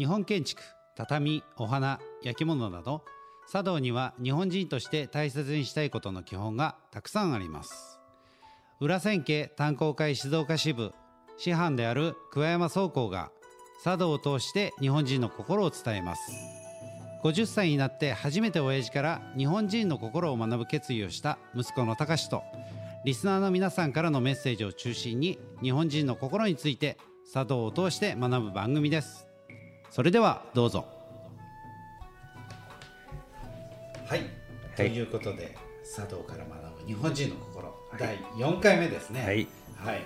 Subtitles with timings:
[0.00, 0.62] 日本建築
[0.96, 3.04] 畳お花焼き物など
[3.52, 8.00] 茶道には日本人として大切にしたいことの基本がたくさんあります。
[8.80, 10.94] 裏千家炭鉱会静岡支部
[11.36, 13.30] 師範である桑山総工が
[13.84, 16.32] 茶道を通して日本人の心を伝えます。
[17.22, 22.42] 50歳になって初めて親父から日本人の心を学ぶ決意をした息子の隆と
[23.04, 26.96] リスナーの皆さんからのメッセージを中心に日本人の心について
[27.30, 29.29] 茶道を通して学ぶ番組です。
[29.90, 30.86] それではどうぞ。
[34.06, 34.22] はい、
[34.76, 35.56] ということで
[35.96, 39.24] 茶道から学ぶ日本人の心、第4回目ですね。
[39.24, 39.46] はい。
[39.76, 40.02] はい。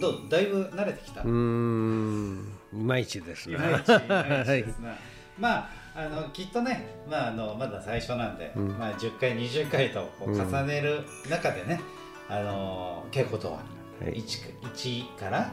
[0.00, 1.22] どうだいぶ慣れてきた？
[1.22, 2.52] うーん。
[2.72, 4.94] いまいちですねいまいちですな。
[5.38, 8.78] まああのきっとね、まあ、あのまだ最初なんで、うん。
[8.78, 11.80] まあ、10回20回と重ねる中でね、
[12.28, 13.54] あの稽古とは
[14.00, 14.14] はい。
[14.14, 15.50] 1, 1から、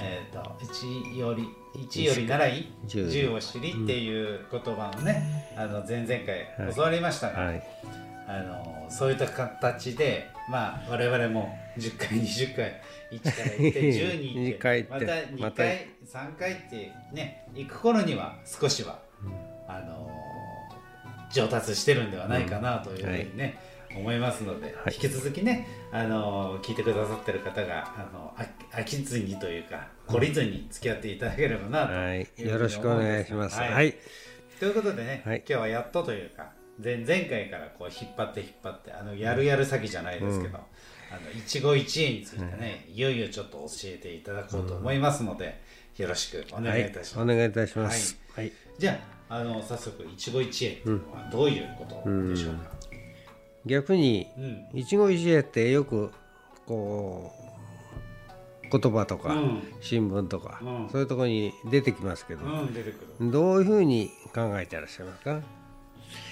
[0.00, 3.06] えー、と1より1より習い十。
[3.06, 6.74] 10を知りっていう言葉をね、あの前々回はい。
[6.74, 7.62] 教わりましたが、はい。
[8.26, 18.98] あのそういった形で、まあ、我々も10回20回1から行って10に行ってまた2また回3回ってね行く頃には少しは、
[19.66, 20.10] あの
[21.32, 23.58] 上達してるんではないかなというふうにね、
[23.96, 24.94] 思いますので、はい。
[24.94, 28.34] 引き続きね、あの聞いてくださってる方があの
[28.78, 32.28] 飽飽きずにというか懲りずに付き合っていただければなとはい。
[32.36, 33.58] よろしくお願いします。
[33.58, 33.72] はい。
[33.72, 33.94] はい。
[34.60, 35.38] ということでね、はい。
[35.38, 45.60] 今日はやっとというか前前回からこう引っ張って引っ張ってあのやるやる詐欺じゃないですけど、あの一期一会についてね、いよいよちょっと教えていただこうと思いますので、
[45.96, 47.20] よろしくお願いいたします。
[47.20, 48.16] お願いいたします。
[48.34, 48.52] はい。
[48.78, 52.70] じゃああの早速一期一会というのはどういうことでしょうか？
[53.66, 54.66] 逆にうん。
[54.78, 56.12] 一期一会ってよく
[56.66, 57.47] こう
[58.70, 59.62] 言葉とかうん。
[59.80, 60.88] 新聞とかうん。
[60.90, 62.42] そういうところに出てきますけど。
[63.20, 65.40] どういうふうに考えてらっしゃいますか？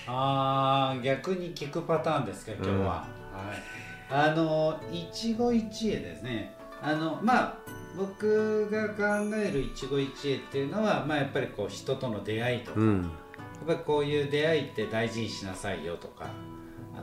[0.06, 4.14] ああ逆に聞くパターンですか今日は、はい。
[4.30, 6.54] あの一期一会ですね。
[6.80, 7.54] あのまあ
[7.96, 13.02] 僕が考える一期一会っていうのはまあやっぱりこう人との出会いとか、うん。
[13.02, 13.08] や
[13.64, 16.30] っぱりこういう出会いって大事にしなさいよとか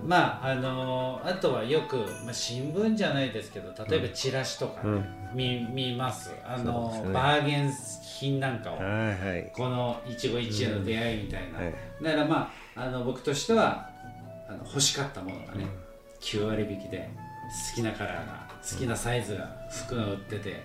[0.05, 6.31] まああのあとはよく、まあ、新聞じゃないですけど例えばチラシとかね、見見ます。
[6.45, 7.13] あのね。
[7.13, 7.71] バーゲン
[8.19, 8.77] 品なんかを。
[8.77, 8.85] はい
[9.17, 9.51] はい。
[9.55, 11.73] この一期一会の出会いみたいな、はい。
[12.01, 13.89] だからまああの僕としては
[14.47, 15.67] あの欲しかったものがね、
[16.21, 17.09] 9割引きで
[17.71, 20.63] 好きなカラーが好きなサイズが服が売ってて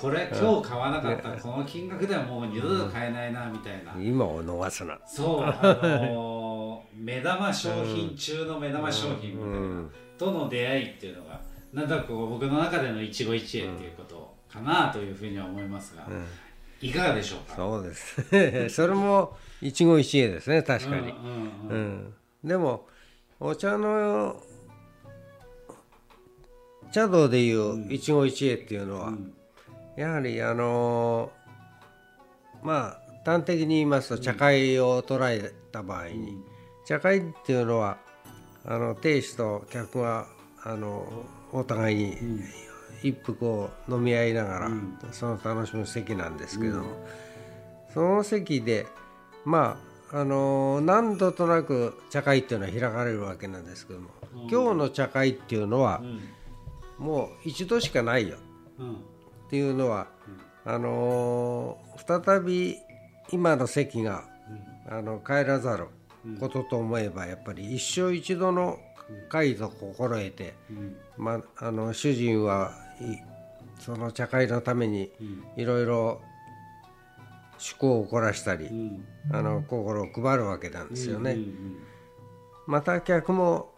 [0.00, 1.30] これ今日買わなかった。
[1.30, 4.98] らこの金額ではもう二度と買えないなみたいな、今を逃すな。
[5.06, 9.90] そうあのー 目玉商品中の目玉商品みたいな、うん。
[10.18, 11.40] との出会いっていうのが
[11.72, 16.06] なんとなくこう僕の中での一期一会っていうことかなというふうには思いますが、
[16.80, 17.56] いかがでしょうか？
[17.56, 18.68] そうです。
[18.76, 21.12] それも一期一会ですね確かに、うんうん
[21.70, 22.14] うん。
[22.44, 22.48] うん。
[22.48, 22.86] でも
[23.40, 24.36] お茶の
[26.92, 29.12] 茶道でいう一期一会っていうのは、
[29.96, 31.42] やはりあのー
[32.62, 36.36] まあ端的に言いますと茶会を捉えた場合に、
[36.84, 37.98] 茶会っていうのは
[38.64, 40.26] あの亭主と客が
[40.64, 41.06] あの
[41.52, 42.16] お互いに
[43.02, 44.70] 一服を飲み合いながら、
[45.12, 46.86] その楽しむ席なんですけども、
[47.94, 48.86] その席で
[49.44, 49.78] ま
[50.12, 54.10] ああの何度となく茶会っていうのは開かれるわけなんですけども、
[54.50, 56.02] 今日の茶会っていうのは、
[56.98, 58.36] もう一度しかないよ
[59.52, 60.06] っていうのは、
[60.64, 62.78] あのー再び
[63.30, 64.24] 今の席が、
[64.88, 65.88] あの帰らざる
[66.40, 68.78] ことと思えばやっぱり一生一度の
[69.28, 70.54] 会と心得て、
[71.18, 73.22] まあ、あの主人はい
[73.78, 75.12] その茶会のために
[75.58, 76.22] いろいろ
[77.52, 79.04] 趣向を凝らしたり、うん。
[79.30, 81.32] あの心を配るわけなんですよね。
[81.32, 81.76] うん。
[82.66, 83.74] また客も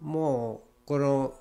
[0.00, 1.34] もうこの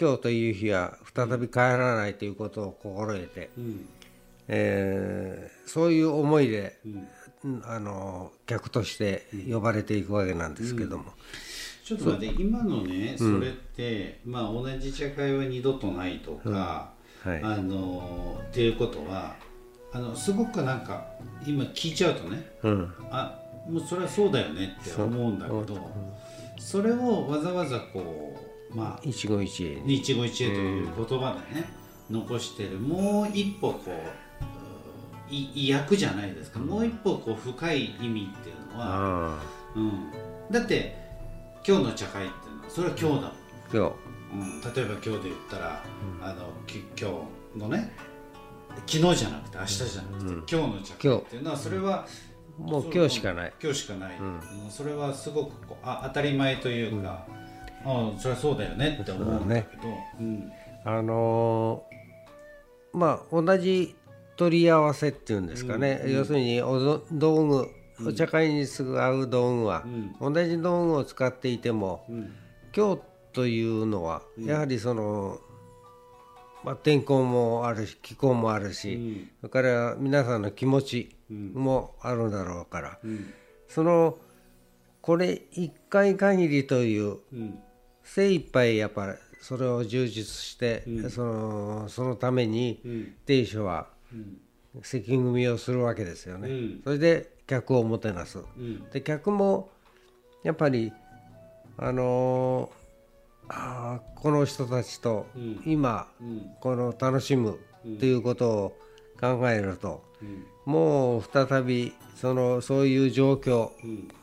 [0.00, 3.88] 今日という日は再び帰らないということを心得て、うん。
[4.48, 6.78] えーそういう思いで、
[7.44, 7.62] うん。
[7.64, 11.12] あの客として呼ばれていくわけなんですけども、
[11.84, 16.92] ちょっと待って今のねそれって、まあ同じ茶会は二度とないとか、
[17.24, 17.42] はい。
[17.42, 19.36] あのっていうことは
[19.92, 21.06] あのすごくなんか
[21.46, 22.94] 今聞いちゃうとねうん。
[23.10, 25.90] あもうそれはそうだよねって思うんだけど
[26.58, 29.82] それをわざわざこうまあ一期一会。
[29.82, 31.68] に一期一会という言葉でね、
[32.10, 32.78] 残してる。
[32.78, 33.92] もう一歩こう
[35.30, 36.58] 意訳じゃないですか。
[36.58, 38.86] もう一歩こう深い意味っていうのは、
[39.36, 39.42] あ
[39.76, 40.10] うん、
[40.50, 40.96] だって
[41.66, 43.32] 今日の茶会っていうのはそれは今日だもん、あ
[43.72, 43.92] 今
[44.32, 45.82] うん、例えば今日で言ったら、
[46.22, 47.10] あのき今
[47.54, 47.92] 日のね
[48.86, 52.06] 昨日じゃなくて明日じゃなくて、今日の茶会っていうのはそれは、
[52.58, 53.52] もう今日しかない。
[53.62, 54.12] 今日しかない、
[54.70, 57.26] それはすごくこうあ当たり前というか、
[57.84, 59.82] ああそれはそうだよねって思うんだけど、
[60.20, 60.52] うん
[60.84, 61.98] あのー
[62.98, 63.94] まあ同じ
[64.36, 67.68] 取り合わせっていうんですかね、要するにおど道具
[68.06, 69.84] お茶会に使う道具は、
[70.20, 72.04] 同じ道具を使っていても、
[72.74, 73.02] 今日
[73.32, 75.38] というのはやはりその、
[76.64, 82.98] まあ、天候もあるし気候もあるし、それから皆さんの気持ちもあるだろうから、
[83.68, 84.18] その
[85.02, 87.58] これ一回限りといううん
[88.14, 92.80] 精一杯やっぱりそれを充実して、そのそのために
[93.26, 93.86] 亭主は
[94.82, 96.80] 席組みをするわけですよね、うん。
[96.84, 98.90] それで客をもてなす、うん。
[98.90, 99.70] で客も
[100.42, 100.92] やっぱり
[101.76, 102.78] あのー
[103.50, 105.62] あーこの人たちとうん。
[105.64, 106.50] 今、うん。
[106.60, 108.78] この楽しむっていうことを
[109.20, 110.44] 考えると、うん。
[110.66, 113.70] もう再びそのそういう状況、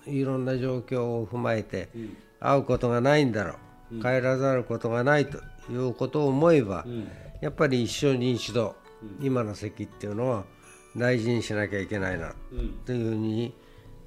[0.06, 0.14] うん。
[0.14, 2.18] いろんな状況を踏まえて、ん。
[2.40, 3.56] 会うことがないんだろう、
[4.02, 5.40] 帰らざることがないと
[5.72, 7.08] いうことを思えば、ん。
[7.42, 8.76] やっぱり一生に一度、
[9.22, 10.46] 今の席っていうのは
[10.96, 12.80] 大事にしなきゃいけないなうん。
[12.86, 13.54] というふうに、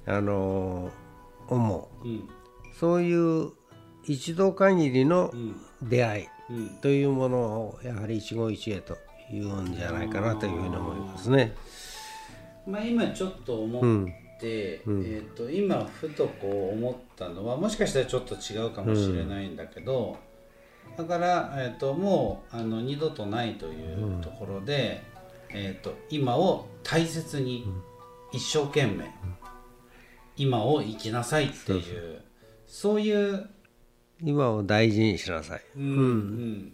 [0.05, 1.09] あのー
[1.49, 2.07] 思う。
[2.07, 2.29] うん。
[2.79, 3.51] そういう
[4.05, 5.33] 一度限りの
[5.81, 6.69] 出会いうん。
[6.81, 8.97] というものをやはり一期一会と
[9.31, 11.55] いうんじゃないかなというふうに思いますね。
[12.65, 13.81] まあ、今ちょっと思っ
[14.39, 20.17] て、えー、と今ふとこう思ったのはもしかしたらちょっと違うかもしれないんだけど、
[20.97, 25.03] だから、えー、ともうあの二度とないというところで、
[25.49, 27.65] えー、と今を大切に
[28.31, 29.11] 一生懸命、
[30.37, 32.21] 今を生きなさいっていう
[32.69, 33.49] そういう、
[34.21, 35.61] 今を大事にしなさい。
[35.75, 36.73] うんうん。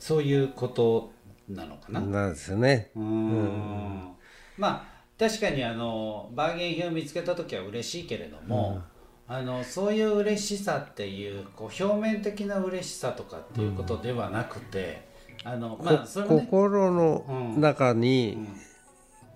[0.00, 1.12] そういうこと
[1.48, 2.00] なのかな。
[2.00, 2.90] なんですよね。
[2.96, 4.16] うーん。
[4.58, 8.82] まあ確かにあのバーゲン品を見つけた時は嬉しいけれども、
[9.26, 15.08] あのそういう嬉しさっていうこう表面的な嬉しさとかっていうことではなくて、
[15.42, 18.46] あのまあそね、心の中に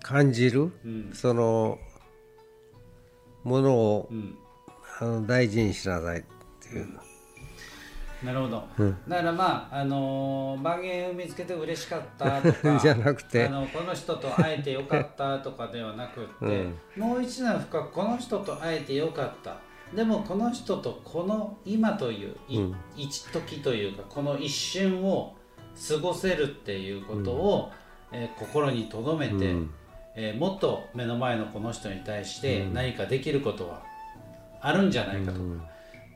[0.01, 1.11] 感じる、うん。
[1.13, 1.79] その
[3.43, 4.37] ものをうん、
[4.99, 6.23] あの大事にしなさいっ
[6.61, 7.10] ていう。
[8.23, 8.63] なるほど、
[9.07, 13.47] だからまああのバーゲンを見つけて嬉しかったとか じゃなくて。
[13.47, 16.67] あのこの人と会えてよかったとかではなくって、
[16.99, 19.55] もう一段深くこの人と会えてよかった。
[19.95, 22.61] でもこの人とこの今というい、
[22.95, 25.35] 一時というかこの一瞬を
[25.89, 27.71] 過ごせるっていうことを、
[28.11, 29.55] えー心に留めて、
[30.15, 33.81] えーもっと目の前のこの人に対して何かできることは
[34.61, 35.39] あるんじゃないかと。
[35.39, 35.43] か、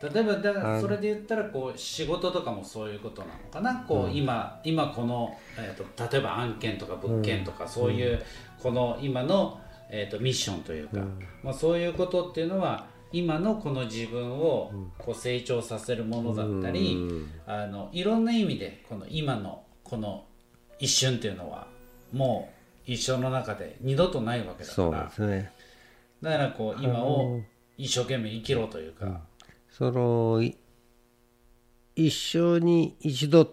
[0.02, 3.86] 例えばだからそれで言ったらこう仕事とかもそういうことなのかな？
[3.88, 8.22] こう今今この、えー、と例えば案件とか物件とかそういう
[8.62, 11.00] この今の、えー、とミッションというか、
[11.44, 16.98] まあ、そういうことっていうのは今のこの自分をこう成長させるものだったり、
[17.48, 20.26] あのいろんな意味でこの今のこの
[20.80, 21.68] 一瞬っていうのは
[22.12, 22.50] も
[22.88, 25.06] う一生の中で二度とないわけだから。
[25.06, 25.52] ですね。
[26.22, 27.40] だからこう今を
[27.78, 29.22] 一生懸命生きろというか。
[29.78, 30.58] そのい
[31.96, 33.50] 一生に一度っ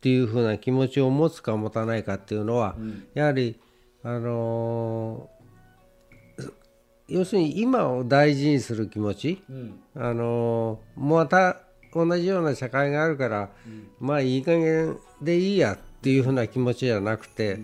[0.00, 2.76] ていうふうな気持ちを持つか持たないかっていうのは、
[3.14, 3.58] やはり
[4.02, 5.34] あのー
[7.06, 9.80] 要するに今を大事にする気持ち、うん。
[9.94, 11.60] あのーまた
[11.94, 13.50] 同じような社会があるから、
[14.00, 17.60] まあいい加減でいいやっていうふうな気持ちじゃなくて、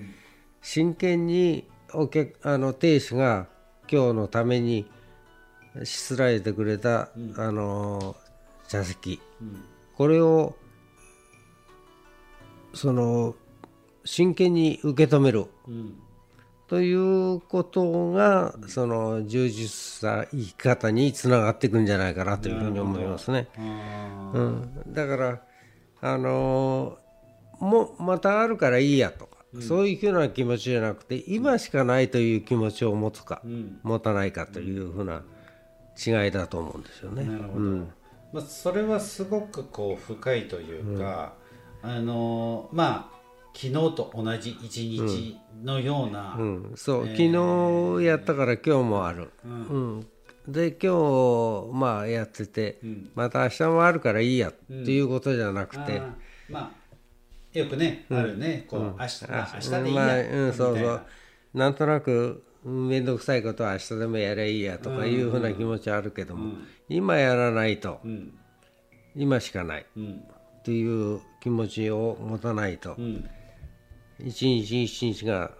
[0.62, 3.49] 真剣にお客あの亭主が
[3.90, 4.87] 今日のために
[5.84, 8.16] しつらえてくれた、あの
[8.68, 9.20] 茶席、
[9.96, 10.56] これを
[12.74, 13.34] その
[14.04, 15.94] 真剣に受け止めるうん。
[16.68, 23.48] ということがその充実した生き方につながっていくんじゃないかなというふうに思いますね。
[23.58, 25.42] あうん、だから
[26.00, 27.10] あのー
[27.60, 33.80] もうまたあるからいいやとか、そういうふうな気持ちじゃなくて今しかないという気持ちを持つか、ん。
[33.82, 35.22] 持たないかというふうな
[36.07, 37.25] 違いだと思うんですよね。
[37.25, 37.64] なるほど、
[38.33, 41.35] まあ、それはすごくこう深いというか、
[41.83, 43.21] あのーまあ
[43.52, 50.07] 昨日と同じ一日のような、うん、そう、昨日やったから今日もある、うん。
[50.47, 52.78] で今日まあやってて、
[53.14, 56.00] また明日もあるからいいやっていうことじゃなくて、
[56.49, 56.80] まあ
[57.59, 58.66] よくね、あるね。
[58.69, 60.95] こう、明日あ明日でいいや、まあうん、そうそみたいな。
[60.95, 61.07] う。
[61.54, 68.34] なんとなく面倒くさいことは明日でもやればいいやとかいうふうな気持ちはあるけども、今やらないと、うん。
[69.16, 70.22] 今しかないうん。
[70.60, 73.28] っていう気持ちを持たないと、うん。
[74.24, 75.52] 一日一日が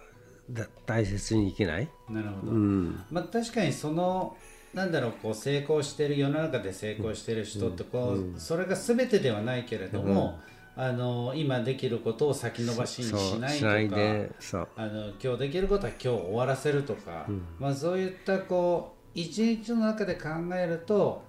[0.49, 4.35] だ大切に生きない、なるほど、うん、まあ、確かにその
[4.73, 10.39] なんだろうこう成功してる世の中で成功してる人ってこう、それが全てではないけれども、
[10.81, 17.27] あの今できることを先延ばしにしないとかあの今日できることは今日終わらせるとか、
[17.59, 21.23] まあ、そういったこう一日の中で考えると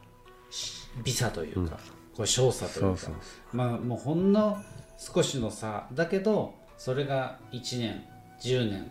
[0.49, 1.79] し美さというか、
[2.17, 3.11] こう少佐というか
[3.53, 4.57] まあもうほんの
[4.97, 8.05] 少しの差だけどそれが1年
[8.41, 8.91] 10年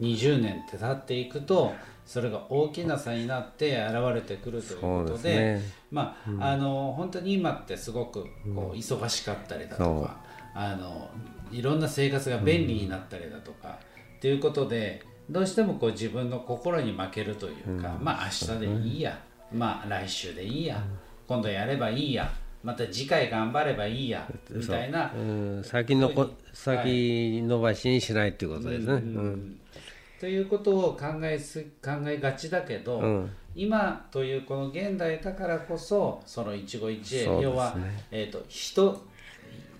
[0.00, 5.62] 20年って経っていくとそれが大きな差になって現れてくるということでね。
[5.90, 10.04] まあ、あの本当に今ってすごくこう忙しかったりだとそう。
[10.04, 10.16] か、
[10.54, 11.10] あの
[11.50, 13.78] いろんな生活が便利になったりだとか、
[14.16, 19.18] っていうことでどうしてもこう自分の心に負けるというか、まあ明日でいいや、
[19.52, 20.82] まあ来週でいいや、
[21.28, 22.32] 今度やればいいや
[22.62, 25.12] また次回頑張ればいいやみたいな。
[25.14, 28.92] うん、先のこ先延ばしにしないっていうことですね。
[28.92, 29.58] うん
[30.22, 33.30] ということを考えす考えがちだけど、うん。
[33.56, 37.42] 今というこの現代だからこそその一期一会、ね。
[37.42, 37.76] 要は、
[38.12, 39.04] えー、と人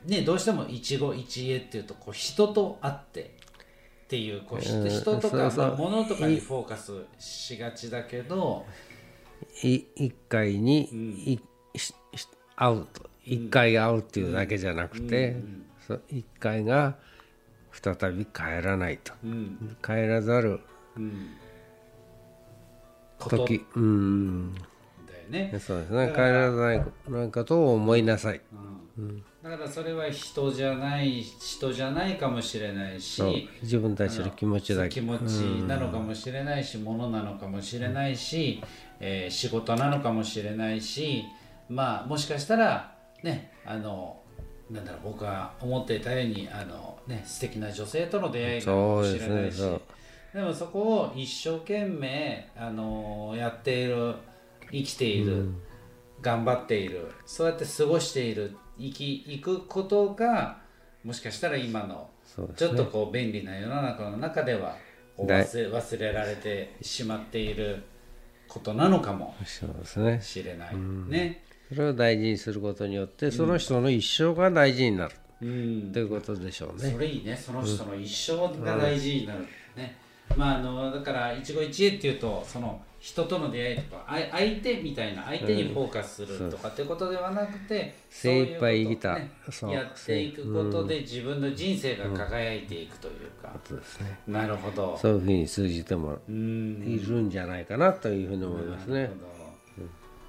[0.04, 4.88] ねどうしても一期一会っていうとこう人と会ってっていうこう人うん。
[4.88, 8.66] 人とか、物とかにフォーカスしがちだけど、
[9.62, 10.80] い一回に
[11.24, 11.40] い、
[11.78, 13.08] しし会うと。
[13.24, 15.36] 一回会うっていうだけじゃなくて、
[15.86, 16.96] そう一回が
[17.72, 19.12] 再び帰らないと。
[19.24, 19.76] うん。
[19.82, 20.60] 帰らざる
[23.74, 24.60] うん、だ
[25.40, 25.58] よね。
[25.58, 26.10] そうですね。
[26.12, 26.50] 帰ら。
[26.50, 28.40] ないないことを思いなさい。
[28.98, 29.24] うん。
[29.42, 33.48] だからそれは人じゃない人じゃないかもしれないし。
[33.62, 34.90] 自分たちの気持ちだけ。
[34.90, 38.62] 気持ちなのかもしれないし、物なのかもしれないし、
[39.00, 41.24] えー仕事なのかもしれないし。
[41.68, 44.21] まあもしかしたらねあの
[44.72, 49.80] なんだろう僕が思っていたようにあの、ね、素敵な女性との出会いかもしれないしですね
[50.34, 54.14] でもそこを一生懸命あのやっている
[54.70, 55.50] 生きている、
[56.22, 60.62] 頑張っているそうやって過ごしている生きいくことが
[61.04, 62.08] もしかしたら今の
[62.56, 64.76] ちょっとこう便利な世の中の中では
[65.18, 67.82] 忘れ忘れられてしまっている
[68.48, 71.44] ことなのかもしれないね。
[71.74, 75.14] それを大事にすることによってその人の一生が大事になる。
[75.40, 75.92] うん。
[75.92, 76.90] ということでしょうね。
[76.90, 77.36] それいいね。
[77.36, 79.40] その人の一生が大事になる、
[79.76, 79.96] ね。
[80.36, 89.30] まああのだから一期一会っていうとその人との出会いとか相手みたいな相手にフォーカスするとかっていうことではなくて、そういう精一杯生きたね
[89.72, 94.96] やっていくことで自分の人生が輝いていくというか、そうですねなるほど。
[94.96, 96.82] そういうふうに通じてもうん。
[96.86, 99.10] いるんじゃないかなというふうに思いますね。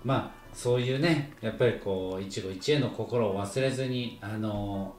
[0.03, 4.95] まあそういうねやっぱりこう一期一会の心を忘れずにあの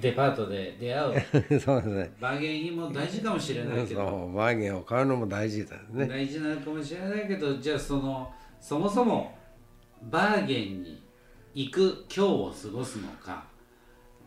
[0.00, 1.14] デパートで出会う。
[1.60, 2.12] そうですね。
[2.20, 6.06] バーゲン品も大事かもしれないけそどうバーゲンを買うのも大事だよね。
[6.06, 9.36] 大事なのかもしれないけどじゃあそのそもそも
[10.02, 11.02] バーゲンに
[11.54, 13.44] 行く今日を過ごすのか、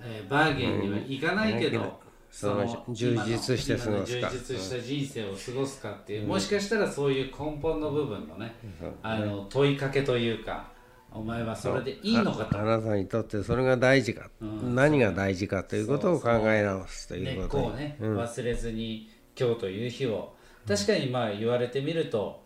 [0.02, 1.92] えーバーゲンには行かないけど、うん
[2.32, 4.30] その充実して過ごすか。
[4.30, 8.56] 充実した人生を過ごすかっていう、もしかしたらそういう根本の部分のね、
[9.04, 10.72] あの問いかけというか
[11.12, 12.58] お前はそれでいいのかと。
[12.58, 20.34] ああなたにとってそれが大事か、何が大事かということを考え直すとい根っうことこをね、忘れずに今日という日を。
[20.68, 22.44] 確かにまあ言われてみると、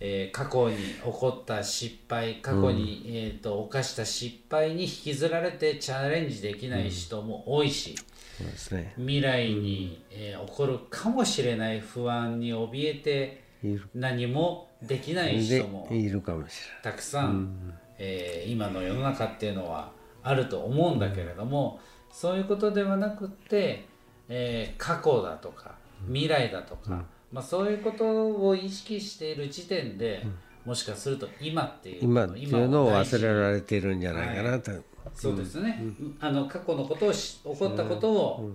[0.00, 7.94] えー過去に起こった失敗過去に、えー、と犯した失敗に引きずられてチャレンジできない人も多いし、
[8.38, 8.94] そうですね。
[8.96, 13.44] 未来に、えー起こるかもしれない不安に怯えて
[13.94, 23.84] 何もできない人もでいるかもしたくさん、えー今の世の中っていうのはあると思うんだけれども、そういうことではなくって、
[24.28, 25.74] えー過去だとか
[26.06, 30.26] 未来だとか、まあ、そういうことを意識している時点で、
[30.64, 34.70] もしかすると今っていう今っていうのを忘れられているんじゃないかなと、
[35.14, 35.82] そうですね、
[36.20, 38.50] あの過去のことをし起こったことを、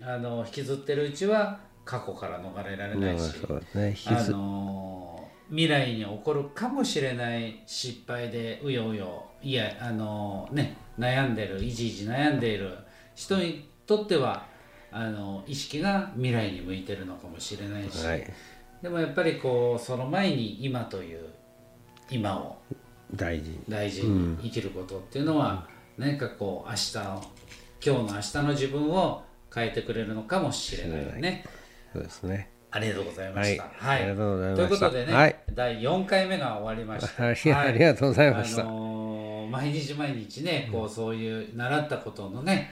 [0.00, 3.34] あの引きずってるうちは過去から逃れられないし、
[3.74, 3.96] ね。
[4.06, 12.74] あずのー未来に起こるかもしれない失敗でうようよいやあのーね悩んでるいじいじ悩んでいる
[13.14, 14.46] 人にとっては
[14.90, 18.26] あの意識が未来に向いてるのかもしれないし、はい。
[18.82, 21.26] でもやっぱりこうその前に今という
[22.12, 22.56] 今を。
[23.14, 23.58] 大事。
[23.68, 25.66] 大事に生きることっていうのは、
[25.98, 27.22] 何かこう明日の
[27.84, 29.22] 今日の明日の自分を
[29.54, 31.44] 変えてくれるのかもしれないよね。
[31.92, 32.50] そうですね。
[32.70, 33.64] ありがとうございました。
[33.64, 34.02] はい。
[34.02, 34.68] ありがとうございました。
[34.68, 35.36] ということでね、はい。
[35.54, 37.24] 第4回目が終わりました。
[37.24, 38.62] あ りありがとうございました。
[38.62, 38.92] あのー
[39.52, 42.70] 毎日毎日ね、こうそういう習ったことのね、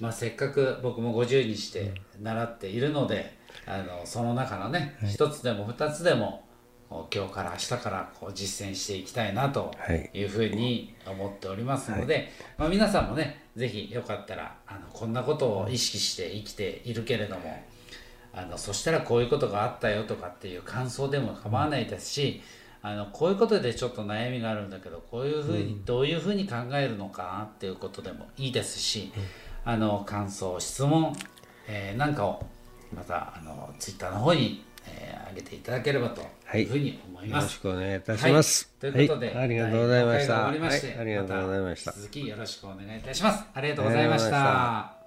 [0.00, 6.44] まあ、せっかく僕も50にして習っているので、あのその中のね一、つでも二つでも
[6.90, 9.70] 今日から明日からこう実践していきたいなと
[10.12, 10.24] い。
[10.24, 17.62] うふうに思っておりますので、まあ、皆さんもねぜひよかったらあのこんなことを意識して生きているけれども
[18.32, 22.42] あのそしたらこういうことがあったよとかっていう感想でも構わないですし、
[22.82, 29.12] あのこういうことでちょっと悩みがあるんだけどこういうふうに、どういうふうに考えるのかなっていうことでもいいですし、
[29.64, 31.12] あの感想質問、
[31.66, 32.46] えーなんかを
[32.94, 36.22] またあのツイッターの方に、えー上げていただければと
[36.56, 37.54] いうふうに思いよろます。
[37.54, 38.70] しくお願いいたします。
[38.82, 40.48] はい、ということで、はいありがとうございました。
[40.48, 41.98] ありがとうございましたた。
[41.98, 43.44] 続きよろしくお願いいたします。
[43.54, 44.99] ありがとうございました。